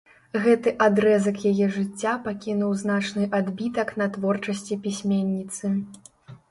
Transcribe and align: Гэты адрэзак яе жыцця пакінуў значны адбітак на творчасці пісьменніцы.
Гэты 0.43 0.69
адрэзак 0.85 1.37
яе 1.51 1.67
жыцця 1.75 2.13
пакінуў 2.29 2.73
значны 2.83 3.29
адбітак 3.41 3.95
на 4.05 4.09
творчасці 4.19 4.81
пісьменніцы. 4.89 5.67